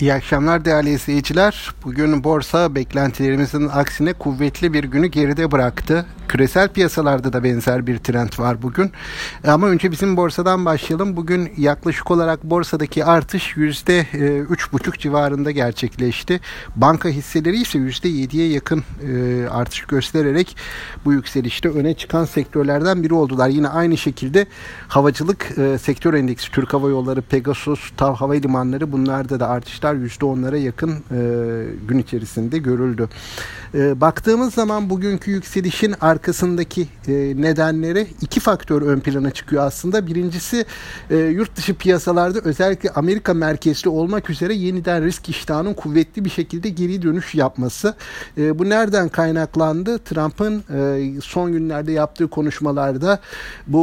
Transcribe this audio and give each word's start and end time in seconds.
İyi 0.00 0.14
akşamlar 0.14 0.64
değerli 0.64 0.90
izleyiciler. 0.90 1.70
Bugün 1.84 2.24
borsa 2.24 2.74
beklentilerimizin 2.74 3.68
aksine 3.68 4.12
kuvvetli 4.12 4.72
bir 4.72 4.84
günü 4.84 5.06
geride 5.06 5.52
bıraktı. 5.52 6.06
Küresel 6.30 6.68
piyasalarda 6.68 7.32
da 7.32 7.44
benzer 7.44 7.86
bir 7.86 7.98
trend 7.98 8.38
var 8.38 8.62
bugün. 8.62 8.92
Ama 9.46 9.66
önce 9.66 9.90
bizim 9.90 10.16
borsadan 10.16 10.64
başlayalım. 10.64 11.16
Bugün 11.16 11.52
yaklaşık 11.56 12.10
olarak 12.10 12.44
borsadaki 12.44 13.04
artış 13.04 13.56
%3,5 13.56 14.98
civarında 14.98 15.50
gerçekleşti. 15.50 16.40
Banka 16.76 17.08
hisseleri 17.08 17.60
ise 17.60 17.78
%7'ye 17.78 18.48
yakın 18.48 18.84
e, 19.02 19.48
artış 19.48 19.80
göstererek 19.80 20.56
bu 21.04 21.12
yükselişte 21.12 21.68
öne 21.68 21.94
çıkan 21.94 22.24
sektörlerden 22.24 23.02
biri 23.02 23.14
oldular. 23.14 23.48
Yine 23.48 23.68
aynı 23.68 23.96
şekilde 23.96 24.46
havacılık 24.88 25.58
e, 25.58 25.78
sektör 25.78 26.14
endeksi, 26.14 26.50
Türk 26.50 26.74
Hava 26.74 26.88
Yolları, 26.88 27.22
Pegasus, 27.22 27.90
TAV 27.96 28.14
Havalimanları 28.14 28.92
bunlarda 28.92 29.40
da 29.40 29.48
artışlar 29.48 29.94
%10'lara 29.94 30.58
yakın 30.58 30.90
e, 30.90 31.20
gün 31.88 31.98
içerisinde 31.98 32.58
görüldü. 32.58 33.08
Baktığımız 33.74 34.54
zaman 34.54 34.90
bugünkü 34.90 35.30
yükselişin 35.30 35.94
arkasındaki 36.20 36.88
e, 37.08 37.12
nedenleri 37.36 38.06
iki 38.20 38.40
faktör 38.40 38.82
ön 38.82 39.00
plana 39.00 39.30
çıkıyor 39.30 39.64
aslında. 39.64 40.06
Birincisi 40.06 40.64
e, 41.10 41.16
yurt 41.16 41.56
dışı 41.56 41.74
piyasalarda 41.74 42.38
özellikle 42.44 42.90
Amerika 42.90 43.34
merkezli 43.34 43.88
olmak 43.88 44.30
üzere 44.30 44.54
yeniden 44.54 45.04
risk 45.04 45.28
iştahının 45.28 45.74
kuvvetli 45.74 46.24
bir 46.24 46.30
şekilde 46.30 46.68
geri 46.68 47.02
dönüş 47.02 47.34
yapması. 47.34 47.94
E, 48.38 48.58
bu 48.58 48.68
nereden 48.68 49.08
kaynaklandı? 49.08 49.98
Trump'ın 49.98 50.64
e, 50.74 51.20
son 51.20 51.52
günlerde 51.52 51.92
yaptığı 51.92 52.28
konuşmalarda 52.28 53.18
bu 53.66 53.82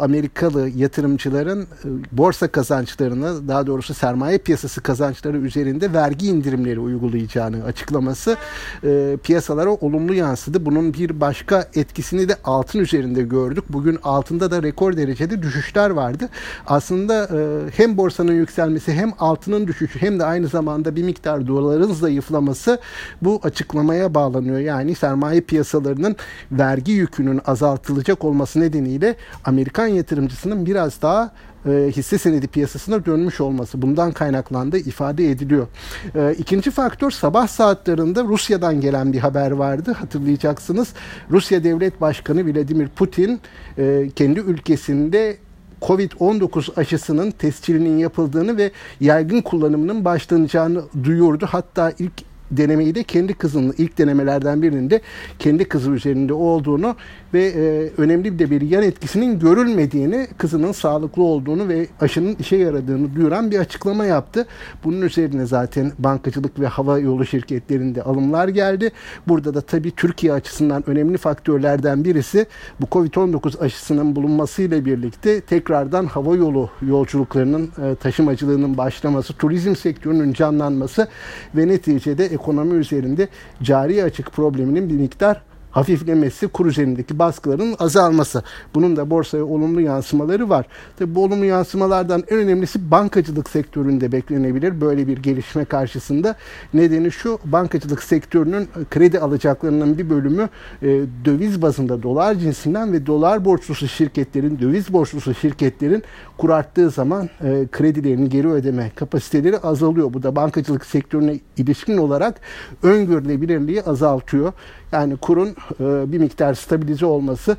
e, 0.00 0.04
Amerikalı 0.04 0.68
yatırımcıların 0.68 1.62
e, 1.62 1.66
borsa 2.12 2.48
kazançlarını 2.48 3.48
daha 3.48 3.66
doğrusu 3.66 3.94
sermaye 3.94 4.38
piyasası 4.38 4.80
kazançları 4.80 5.38
üzerinde 5.38 5.92
vergi 5.92 6.26
indirimleri 6.26 6.80
uygulayacağını 6.80 7.64
açıklaması 7.64 8.36
e, 8.84 9.16
piyasalara 9.22 9.70
olumlu 9.70 10.14
yansıdı. 10.14 10.66
Bunun 10.66 10.94
bir 10.94 11.20
başka 11.20 11.69
etkisini 11.74 12.28
de 12.28 12.36
altın 12.44 12.78
üzerinde 12.78 13.22
gördük. 13.22 13.64
Bugün 13.68 13.98
altında 14.02 14.50
da 14.50 14.62
rekor 14.62 14.96
derecede 14.96 15.42
düşüşler 15.42 15.90
vardı. 15.90 16.28
Aslında 16.66 17.24
e, 17.24 17.70
hem 17.76 17.96
borsanın 17.96 18.32
yükselmesi 18.32 18.92
hem 18.92 19.12
altının 19.18 19.66
düşüşü 19.66 19.98
hem 20.00 20.18
de 20.20 20.24
aynı 20.24 20.48
zamanda 20.48 20.96
bir 20.96 21.02
miktar 21.02 21.46
doların 21.46 21.92
zayıflaması 21.92 22.78
bu 23.22 23.40
açıklamaya 23.42 24.14
bağlanıyor. 24.14 24.58
Yani 24.58 24.94
sermaye 24.94 25.40
piyasalarının 25.40 26.16
vergi 26.52 26.92
yükünün 26.92 27.40
azaltılacak 27.46 28.24
olması 28.24 28.60
nedeniyle 28.60 29.16
Amerikan 29.44 29.86
yatırımcısının 29.86 30.66
biraz 30.66 31.02
daha 31.02 31.32
e, 31.66 31.90
hisse 31.96 32.18
senedi 32.18 32.46
piyasasına 32.46 33.06
dönmüş 33.06 33.40
olması 33.40 33.82
bundan 33.82 34.12
kaynaklandı 34.12 34.78
ifade 34.78 35.30
ediliyor. 35.30 35.66
E, 36.14 36.34
ikinci 36.38 36.70
faktör 36.70 37.10
sabah 37.10 37.48
saatlerinde 37.48 38.22
Rusya'dan 38.22 38.80
gelen 38.80 39.12
bir 39.12 39.18
haber 39.18 39.50
vardı. 39.50 39.92
Hatırlayacaksınız 39.92 40.88
Rusya 41.30 41.64
Devlet 41.64 42.00
Başkanı 42.00 42.46
Vladimir 42.46 42.88
Putin 42.88 43.40
e, 43.78 44.10
kendi 44.16 44.40
ülkesinde 44.40 45.36
Covid-19 45.82 46.80
aşısının 46.80 47.30
tescilinin 47.30 47.98
yapıldığını 47.98 48.56
ve 48.56 48.70
yaygın 49.00 49.40
kullanımının 49.40 50.04
başlanacağını 50.04 50.82
duyurdu. 51.04 51.46
Hatta 51.50 51.92
ilk 51.98 52.29
denemeyi 52.50 52.94
de 52.94 53.02
kendi 53.02 53.34
kızının 53.34 53.74
ilk 53.78 53.98
denemelerden 53.98 54.62
birinde 54.62 55.00
kendi 55.38 55.64
kızı 55.64 55.90
üzerinde 55.90 56.32
olduğunu 56.32 56.96
ve 57.34 57.44
e, 57.44 57.90
önemli 58.02 58.38
de 58.38 58.50
bir 58.50 58.60
yan 58.60 58.82
etkisinin 58.82 59.38
görülmediğini, 59.38 60.26
kızının 60.38 60.72
sağlıklı 60.72 61.22
olduğunu 61.22 61.68
ve 61.68 61.86
aşının 62.00 62.36
işe 62.40 62.56
yaradığını 62.56 63.14
duyuran 63.14 63.50
bir 63.50 63.58
açıklama 63.58 64.04
yaptı. 64.04 64.46
Bunun 64.84 65.00
üzerine 65.02 65.46
zaten 65.46 65.92
bankacılık 65.98 66.60
ve 66.60 66.66
hava 66.66 66.98
yolu 66.98 67.26
şirketlerinde 67.26 68.02
alımlar 68.02 68.48
geldi. 68.48 68.90
Burada 69.28 69.54
da 69.54 69.60
tabii 69.60 69.90
Türkiye 69.90 70.32
açısından 70.32 70.90
önemli 70.90 71.18
faktörlerden 71.18 72.04
birisi 72.04 72.46
bu 72.80 72.86
Covid-19 72.86 73.60
aşısının 73.60 74.16
bulunmasıyla 74.16 74.84
birlikte 74.84 75.40
tekrardan 75.40 76.06
hava 76.06 76.36
yolu 76.36 76.70
yolculuklarının 76.82 77.70
e, 77.82 77.94
taşımacılığının 77.94 78.76
başlaması, 78.76 79.32
turizm 79.32 79.76
sektörünün 79.76 80.32
canlanması 80.32 81.08
ve 81.54 81.68
neticede 81.68 82.26
ekonomi 82.40 82.74
üzerinde 82.74 83.28
cari 83.62 84.04
açık 84.04 84.32
probleminin 84.32 84.88
bir 84.88 84.94
miktar 84.94 85.42
hafiflemesi, 85.70 86.48
kur 86.48 86.66
üzerindeki 86.66 87.18
baskıların 87.18 87.76
azalması. 87.78 88.42
Bunun 88.74 88.96
da 88.96 89.10
borsaya 89.10 89.44
olumlu 89.44 89.80
yansımaları 89.80 90.48
var. 90.48 90.66
Tabii 90.98 91.14
bu 91.14 91.24
olumlu 91.24 91.44
yansımalardan 91.44 92.24
en 92.28 92.38
önemlisi 92.38 92.90
bankacılık 92.90 93.50
sektöründe 93.50 94.12
beklenebilir 94.12 94.80
böyle 94.80 95.06
bir 95.06 95.18
gelişme 95.18 95.64
karşısında. 95.64 96.36
Nedeni 96.74 97.12
şu, 97.12 97.38
bankacılık 97.44 98.02
sektörünün 98.02 98.68
kredi 98.90 99.20
alacaklarının 99.20 99.98
bir 99.98 100.10
bölümü 100.10 100.48
e, 100.82 100.86
döviz 101.24 101.62
bazında 101.62 102.02
dolar 102.02 102.34
cinsinden 102.34 102.92
ve 102.92 103.06
dolar 103.06 103.44
borçlusu 103.44 103.88
şirketlerin, 103.88 104.58
döviz 104.58 104.92
borçlusu 104.92 105.34
şirketlerin 105.34 106.02
kur 106.38 106.50
arttığı 106.50 106.90
zaman 106.90 107.28
e, 107.42 107.66
kredilerini 107.72 108.28
geri 108.28 108.48
ödeme 108.48 108.90
kapasiteleri 108.94 109.58
azalıyor. 109.58 110.14
Bu 110.14 110.22
da 110.22 110.36
bankacılık 110.36 110.86
sektörüne 110.86 111.40
ilişkin 111.56 111.98
olarak 111.98 112.40
öngörülebilirliği 112.82 113.82
azaltıyor. 113.82 114.52
Yani 114.92 115.16
kurun 115.16 115.56
bir 115.80 116.18
miktar 116.18 116.54
stabilize 116.54 117.06
olması 117.06 117.56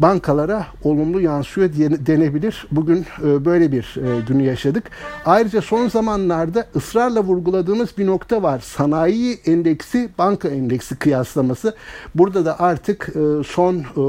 bankalara 0.00 0.66
olumlu 0.84 1.20
yansıyor 1.20 1.72
denebilir. 2.06 2.66
Bugün 2.70 3.06
e, 3.24 3.44
böyle 3.44 3.72
bir 3.72 3.96
e, 3.96 4.20
günü 4.20 4.42
yaşadık. 4.42 4.90
Ayrıca 5.24 5.62
son 5.62 5.88
zamanlarda 5.88 6.66
ısrarla 6.76 7.20
vurguladığımız 7.24 7.98
bir 7.98 8.06
nokta 8.06 8.42
var. 8.42 8.58
Sanayi 8.58 9.38
endeksi, 9.46 10.08
banka 10.18 10.48
endeksi 10.48 10.96
kıyaslaması. 10.96 11.74
Burada 12.14 12.44
da 12.44 12.60
artık 12.60 13.08
e, 13.08 13.44
son 13.44 13.76
e, 13.76 14.02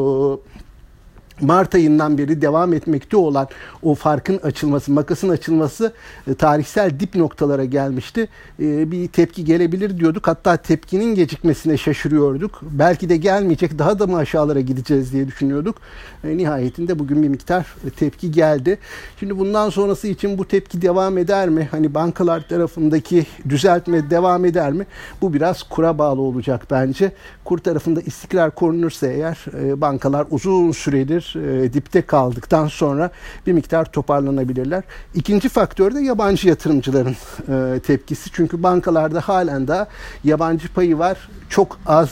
Mart 1.41 1.75
ayından 1.75 2.17
beri 2.17 2.41
devam 2.41 2.73
etmekte 2.73 3.17
olan 3.17 3.47
o 3.83 3.95
farkın 3.95 4.37
açılması, 4.37 4.91
makasın 4.91 5.29
açılması 5.29 5.93
e, 6.27 6.33
tarihsel 6.33 6.99
dip 6.99 7.15
noktalara 7.15 7.65
gelmişti. 7.65 8.27
E, 8.59 8.91
bir 8.91 9.07
tepki 9.07 9.45
gelebilir 9.45 9.99
diyorduk. 9.99 10.27
Hatta 10.27 10.57
tepkinin 10.57 11.15
gecikmesine 11.15 11.77
şaşırıyorduk. 11.77 12.59
Belki 12.61 13.09
de 13.09 13.17
gelmeyecek, 13.17 13.79
daha 13.79 13.99
da 13.99 14.07
mı 14.07 14.17
aşağılara 14.17 14.59
gideceğiz 14.59 15.13
diye 15.13 15.27
düşünüyorduk. 15.27 15.75
E, 16.23 16.37
nihayetinde 16.37 16.99
bugün 16.99 17.23
bir 17.23 17.27
miktar 17.27 17.75
tepki 17.95 18.31
geldi. 18.31 18.77
Şimdi 19.19 19.39
bundan 19.39 19.69
sonrası 19.69 20.07
için 20.07 20.37
bu 20.37 20.47
tepki 20.47 20.81
devam 20.81 21.17
eder 21.17 21.49
mi? 21.49 21.67
Hani 21.71 21.93
bankalar 21.93 22.47
tarafındaki 22.47 23.25
düzeltme 23.49 24.09
devam 24.09 24.45
eder 24.45 24.71
mi? 24.71 24.85
Bu 25.21 25.33
biraz 25.33 25.63
kura 25.63 25.97
bağlı 25.97 26.21
olacak 26.21 26.67
bence. 26.71 27.11
Kur 27.45 27.57
tarafında 27.57 28.01
istikrar 28.01 28.55
korunursa 28.55 29.07
eğer 29.07 29.45
bankalar 29.81 30.27
uzun 30.29 30.71
süredir 30.71 31.30
e, 31.35 31.73
dipte 31.73 32.01
kaldıktan 32.01 32.67
sonra 32.67 33.11
bir 33.47 33.53
miktar 33.53 33.91
toparlanabilirler. 33.91 34.83
İkinci 35.15 35.49
faktör 35.49 35.95
de 35.95 35.99
yabancı 35.99 36.47
yatırımcıların 36.47 37.15
e, 37.49 37.79
tepkisi. 37.79 38.29
Çünkü 38.33 38.63
bankalarda 38.63 39.21
halen 39.21 39.67
de 39.67 39.87
yabancı 40.23 40.73
payı 40.73 40.97
var. 40.97 41.29
Çok 41.49 41.79
az 41.85 42.09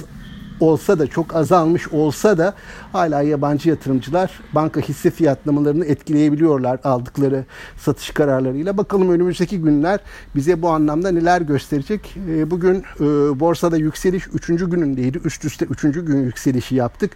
olsa 0.60 1.00
da 1.00 1.08
çok 1.08 1.36
azalmış 1.36 1.88
olsa 1.88 2.38
da 2.38 2.54
hala 2.92 3.22
yabancı 3.22 3.70
yatırımcılar 3.70 4.32
banka 4.56 4.82
hisse 4.82 5.12
fiyatlamalarını 5.12 5.86
etkileyebiliyorlar 5.86 6.80
aldıkları 6.84 7.46
satış 7.78 8.10
kararlarıyla. 8.10 8.78
Bakalım 8.78 9.12
önümüzdeki 9.12 9.62
günler 9.62 10.00
bize 10.36 10.62
bu 10.62 10.70
anlamda 10.70 11.12
neler 11.12 11.42
gösterecek. 11.42 12.18
E, 12.30 12.52
bugün 12.52 12.76
e, 13.00 13.06
borsada 13.40 13.78
yükseliş 13.78 14.28
3. 14.28 14.48
günündeydi. 14.48 15.22
Üst 15.24 15.46
üste 15.46 15.66
3. 15.66 15.82
gün 15.82 16.24
yükselişi 16.24 16.76
yaptık 16.76 17.12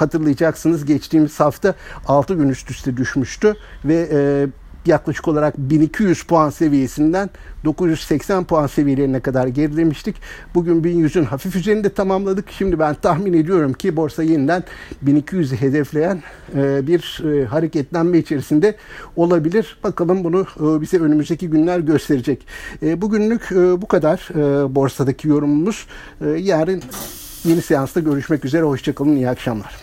hatırlayacaksınız 0.00 0.84
geçtiğimiz 0.84 1.40
hafta 1.40 1.74
6 2.06 2.34
gün 2.34 2.48
üst 2.48 2.70
üste 2.70 2.96
düşmüştü 2.96 3.54
ve 3.84 4.08
e, 4.12 4.46
yaklaşık 4.86 5.28
olarak 5.28 5.58
1200 5.58 6.22
puan 6.22 6.50
seviyesinden 6.50 7.30
980 7.64 8.44
puan 8.44 8.66
seviyelerine 8.66 9.20
kadar 9.20 9.46
gerilemiştik. 9.46 10.16
Bugün 10.54 10.82
1100'ün 10.82 11.24
hafif 11.24 11.56
üzerinde 11.56 11.88
tamamladık. 11.88 12.50
Şimdi 12.50 12.78
ben 12.78 12.94
tahmin 12.94 13.32
ediyorum 13.32 13.72
ki 13.72 13.96
borsa 13.96 14.22
yeniden 14.22 14.64
1200'ü 15.04 15.56
hedefleyen 15.56 16.22
e, 16.54 16.86
bir 16.86 17.22
e, 17.24 17.44
hareketlenme 17.44 18.18
içerisinde 18.18 18.76
olabilir. 19.16 19.78
Bakalım 19.84 20.24
bunu 20.24 20.46
e, 20.56 20.80
bize 20.80 20.98
önümüzdeki 20.98 21.50
günler 21.50 21.78
gösterecek. 21.78 22.46
Bugünlük 22.82 23.50
bu 23.52 23.88
kadar 23.88 24.28
borsadaki 24.74 25.28
yorumumuz. 25.28 25.86
Yarın 26.36 26.82
Yeni 27.44 27.62
seansta 27.62 28.00
görüşmek 28.00 28.44
üzere. 28.44 28.62
Hoşçakalın. 28.62 29.16
İyi 29.16 29.30
akşamlar. 29.30 29.74